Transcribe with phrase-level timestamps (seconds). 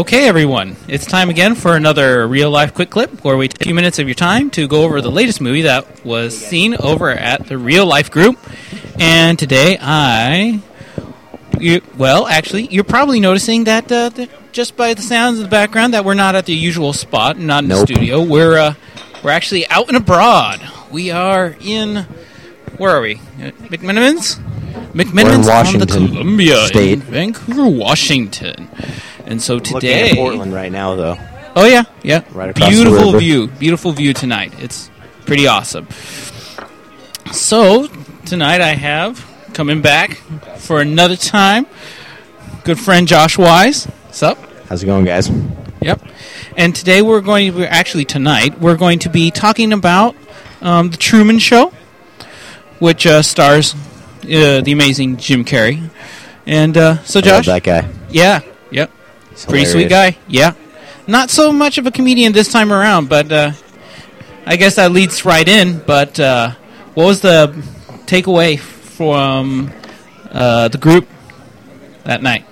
[0.00, 3.98] Okay, everyone, it's time again for another ReelLife QuickClip where we take a few minutes
[3.98, 7.56] of your time to go over the latest movie that was seen over at the
[7.56, 8.38] ReelLife group.
[8.98, 10.62] And today I.
[11.58, 15.50] You, well, actually, you're probably noticing that, uh, that just by the sounds in the
[15.50, 17.86] background that we're not at the usual spot, not in Nope.
[17.86, 18.22] the studio.
[18.22, 18.74] We're uh,
[19.22, 20.66] we're actually out and abroad.
[20.90, 22.06] We are in
[22.78, 23.16] where are we?
[23.16, 24.40] Uh, McMenamins.
[24.94, 26.92] McMenamins on the Columbia State.
[26.94, 28.70] in Vancouver, Washington.
[29.30, 31.16] And so today, Portland right now, though.
[31.54, 32.24] Oh yeah, yeah.
[32.32, 34.52] Right across the beautiful view, beautiful view tonight.
[34.58, 34.90] It's
[35.24, 35.86] pretty awesome.
[37.30, 37.86] So
[38.26, 40.14] tonight I have coming back
[40.58, 41.66] for another time.
[42.64, 43.84] Good friend Josh Wise.
[43.84, 44.36] What's up?
[44.68, 45.30] How's it going, guys?
[45.80, 46.02] Yep.
[46.56, 50.16] And today we're going to be actually tonight we're going to be talking about
[50.60, 51.72] um, the Truman Show,
[52.80, 55.88] which uh, stars uh, the amazing Jim Carrey.
[56.46, 57.88] And uh, so, I love Josh, that guy.
[58.08, 58.40] yeah,
[59.30, 60.16] He's pretty sweet guy.
[60.28, 60.54] Yeah,
[61.06, 63.52] not so much of a comedian this time around, but uh,
[64.46, 65.78] I guess that leads right in.
[65.86, 66.52] But uh,
[66.94, 67.48] what was the
[68.06, 69.72] takeaway from
[70.30, 71.08] uh, the group
[72.04, 72.44] that night?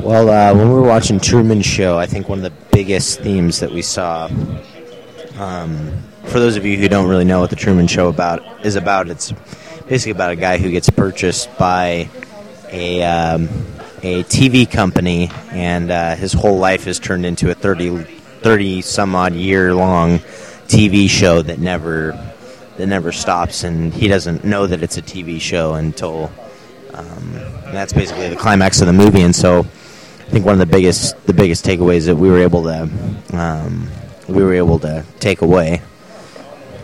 [0.00, 3.60] Well, uh, when we were watching Truman Show, I think one of the biggest themes
[3.60, 4.30] that we saw.
[5.36, 8.76] Um, for those of you who don't really know what the Truman Show about is
[8.76, 9.32] about, it's
[9.88, 12.08] basically about a guy who gets purchased by
[12.70, 13.48] a um,
[14.02, 19.14] a TV company, and uh, his whole life has turned into a 30, 30 some
[19.14, 20.18] odd year long
[20.68, 22.12] TV show that never
[22.76, 26.30] that never stops, and he doesn't know that it's a TV show until
[26.94, 27.32] um,
[27.72, 29.22] that's basically the climax of the movie.
[29.22, 32.62] And so, I think one of the biggest the biggest takeaways that we were able
[32.64, 32.88] to
[33.32, 33.88] um,
[34.28, 35.82] we were able to take away,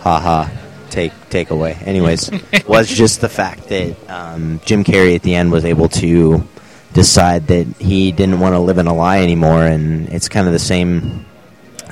[0.00, 0.48] haha,
[0.90, 1.74] take take away.
[1.84, 2.30] Anyways,
[2.66, 6.46] was just the fact that um, Jim Carrey at the end was able to
[6.92, 10.52] decide that he didn't want to live in a lie anymore, and it's kind of
[10.52, 11.26] the same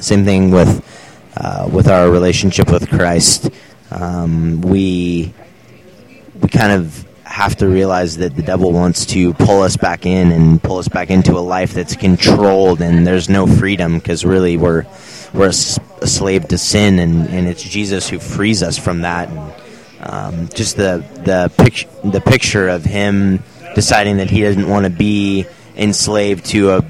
[0.01, 0.85] same thing with
[1.37, 3.51] uh, with our relationship with Christ.
[3.91, 5.33] Um, we
[6.41, 10.33] we kind of have to realize that the devil wants to pull us back in
[10.33, 14.57] and pull us back into a life that's controlled and there's no freedom because really
[14.57, 14.85] we're
[15.33, 19.03] we're a, s- a slave to sin and, and it's Jesus who frees us from
[19.03, 19.53] that and
[20.01, 23.45] um, just the the picture the picture of him
[23.75, 26.85] deciding that he doesn't want to be enslaved to a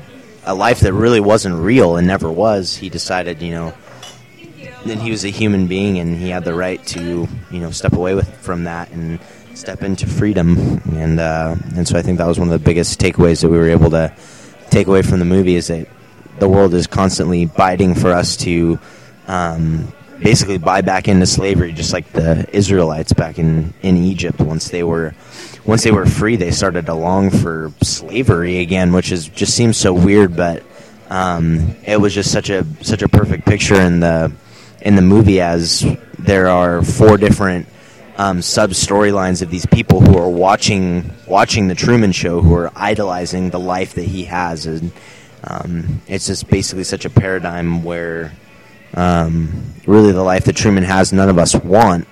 [0.44, 3.74] a life that really wasn't real and never was he decided you know
[4.86, 7.92] that he was a human being and he had the right to you know step
[7.92, 9.20] away with from that and
[9.54, 10.80] step into freedom.
[10.94, 13.58] And uh, and so I think that was one of the biggest takeaways that we
[13.58, 14.12] were able to
[14.70, 15.88] take away from the movie is that
[16.38, 18.78] the world is constantly biting for us to
[19.28, 24.38] um, basically buy back into slavery just like the Israelites back in, in Egypt.
[24.40, 25.14] Once they were
[25.64, 29.76] once they were free they started to long for slavery again which is just seems
[29.76, 30.62] so weird but
[31.10, 34.32] um, it was just such a such a perfect picture in the
[34.80, 35.84] in the movie as
[36.18, 37.66] there are four different
[38.16, 42.70] um, sub storylines of these people who are watching watching the Truman Show, who are
[42.76, 44.92] idolizing the life that he has, and
[45.44, 48.32] um, it's just basically such a paradigm where
[48.94, 52.06] um, really the life that Truman has, none of us want,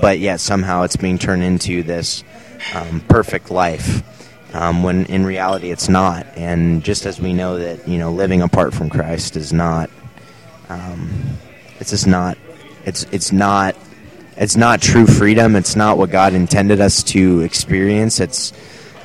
[0.00, 2.24] but yet somehow it's being turned into this
[2.74, 4.02] um, perfect life.
[4.54, 8.40] Um, when in reality it's not, and just as we know that you know living
[8.40, 9.90] apart from Christ is not,
[10.68, 11.10] um,
[11.80, 12.38] it's just not,
[12.84, 13.74] it's it's not
[14.36, 15.56] it's not true freedom.
[15.56, 18.20] It's not what God intended us to experience.
[18.20, 18.52] It's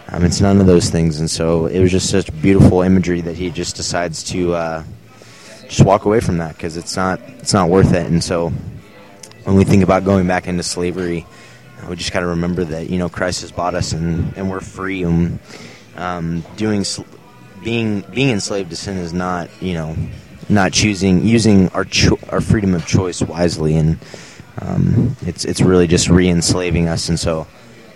[0.07, 1.19] um, it's none of those things.
[1.19, 4.83] And so it was just such beautiful imagery that he just decides to uh,
[5.69, 8.05] just walk away from that because it's not it's not worth it.
[8.05, 8.49] And so
[9.43, 11.25] when we think about going back into slavery,
[11.81, 14.49] uh, we just got to remember that you know Christ has bought us and, and
[14.49, 15.03] we're free.
[15.03, 15.39] And
[15.95, 17.03] um, doing sl-
[17.63, 19.95] being being enslaved to sin is not you know
[20.49, 23.99] not choosing using our cho- our freedom of choice wisely and
[24.61, 27.47] um, it's it's really just re-enslaving us, and so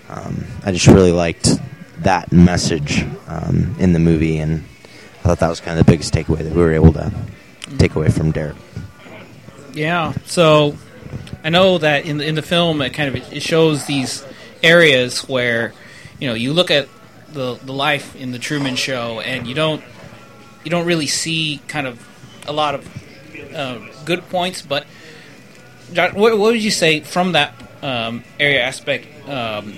[0.10, 1.50] um, I just really liked
[2.00, 4.64] that message um, in the movie, and
[5.20, 7.12] I thought that was kind of the biggest takeaway that we were able to
[7.78, 8.56] take away from Derek.
[9.74, 10.14] Yeah.
[10.26, 10.78] So
[11.44, 14.26] I know that in the, in the film it kind of it shows these
[14.62, 15.74] areas where
[16.20, 16.88] you know you look at
[17.32, 19.84] the the life in the Truman Show and you don't
[20.64, 22.08] you don't really see kind of
[22.48, 22.88] a lot of
[23.54, 24.86] uh, good points, but
[25.92, 29.08] John, what, what would you say from that um, area aspect?
[29.28, 29.74] Um,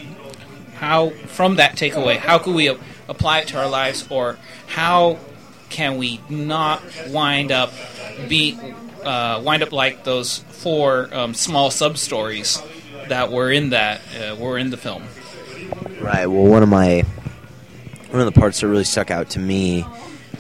[0.75, 2.67] how from that takeaway, how could we
[3.07, 4.37] apply it to our lives, or
[4.67, 5.19] how
[5.69, 7.71] can we not wind up
[8.29, 8.57] be
[9.03, 12.61] uh, wind up like those four um, small sub stories
[13.09, 15.03] that were in that uh, were in the film?
[16.01, 16.25] Right.
[16.27, 17.03] Well, one of my
[18.11, 19.85] one of the parts that really stuck out to me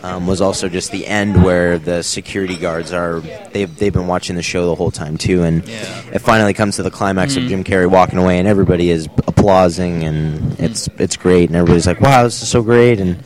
[0.03, 3.19] um, was also just the end where the security guards are
[3.51, 6.01] they've they've been watching the show the whole time too, and Yeah.
[6.13, 7.43] it finally comes to the climax Mhm.
[7.43, 11.87] of Jim Carrey walking away, and everybody is applauding, and it's it's great, and everybody's
[11.87, 13.23] like, "Wow, this is so great!" and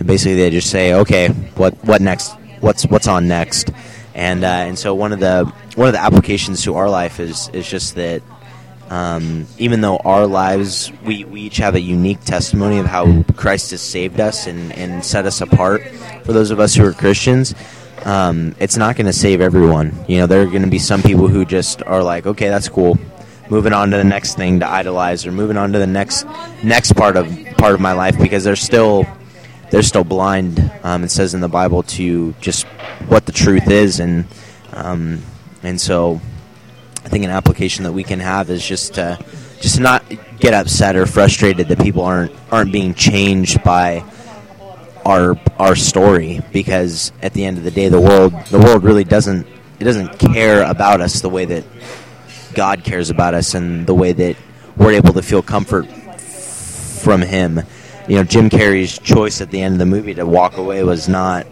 [0.00, 2.32] and basically they just say, "Okay, what what next?
[2.60, 3.70] What's what's on next?"
[4.14, 7.48] And uh, and so one of the one of the applications to our life is
[7.50, 8.22] is just that
[8.90, 13.70] um, even though our lives, we, we each have a unique testimony of how Christ
[13.70, 15.82] has saved us and, and set us apart.
[16.24, 17.54] For those of us who are Christians,
[18.04, 19.94] um, it's not going to save everyone.
[20.08, 22.68] You know, there are going to be some people who just are like, okay, that's
[22.68, 22.98] cool.
[23.48, 26.26] Moving on to the next thing to idolize, or moving on to the next
[26.62, 27.26] next part of
[27.58, 29.06] part of my life because they're still
[29.70, 30.70] they're still blind.
[30.82, 32.66] Um, it says in the Bible to just
[33.08, 34.26] what the truth is, and
[34.72, 35.22] um,
[35.62, 36.20] and so
[37.04, 39.18] I think an application that we can have is just to
[39.60, 40.04] just not
[40.38, 44.04] get upset or frustrated that people aren't aren't being changed by
[45.04, 49.04] our our story because at the end of the day the world the world really
[49.04, 49.46] doesn't
[49.78, 51.64] it doesn't care about us the way that
[52.54, 54.36] God cares about us and the way that
[54.76, 57.62] we're able to feel comfort from him.
[58.10, 61.08] You know, Jim Carrey's choice at the end of the movie to walk away was
[61.08, 61.46] not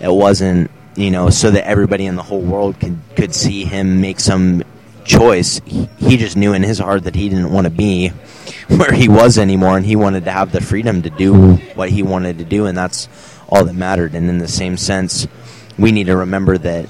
[0.00, 4.00] it wasn't you know so that everybody in the whole world could could see him
[4.00, 4.64] make some
[5.04, 5.60] choice.
[5.66, 8.08] He, he just knew in his heart that he didn't want to be
[8.68, 12.02] where he was anymore and he wanted to have the freedom to do what he
[12.02, 13.06] wanted to do and that's
[13.46, 14.14] all that mattered.
[14.14, 15.28] And in the same sense
[15.78, 16.88] we need to remember that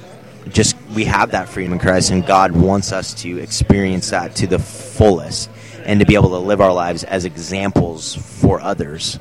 [0.50, 4.46] just we have that freedom in Christ and God wants us to experience that to
[4.46, 5.50] the fullest
[5.84, 9.18] and to be able to live our lives as examples for others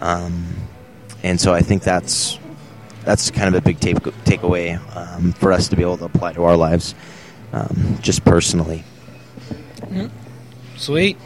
[0.00, 0.46] um,
[1.22, 2.38] and so I think that's
[3.04, 6.34] that's kind of a big take, takeaway um, for us to be able to apply
[6.34, 6.94] to our lives,
[7.52, 8.84] um, just personally.
[10.76, 11.16] Sweet.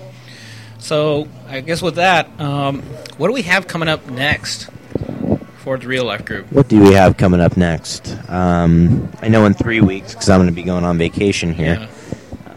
[0.79, 2.82] So I guess with that, um,
[3.17, 4.69] what do we have coming up next
[5.58, 6.52] for the ReelLife group?
[6.52, 8.17] What do we have coming up next?
[8.29, 11.88] Um, I know in three weeks, because I'm going to be going on vacation here.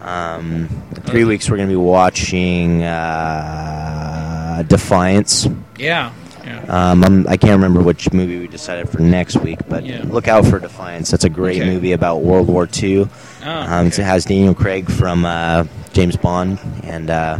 [0.06, 0.68] Um,
[1.12, 5.48] weeks, we're going to be watching uh, Defiance.
[5.78, 6.12] Yeah.
[6.44, 6.60] Yeah.
[6.68, 10.02] Um, I'm, I can't remember which movie we decided for next week, but Yeah.
[10.06, 11.10] look out for Defiance.
[11.10, 11.68] That's a great Okay.
[11.70, 13.08] movie about World War II.
[13.44, 14.02] Oh, Um, okay.
[14.02, 17.38] It has Daniel Craig from uh, James Bond and uh,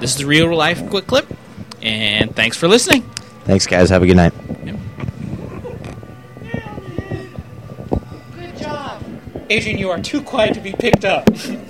[0.00, 1.36] this is the ReelLife QuickClip,
[1.82, 3.02] and thanks for listening.
[3.44, 3.90] Thanks, guys.
[3.90, 4.32] Have a good night.
[9.54, 11.28] Adrian, you are too quiet to be picked up.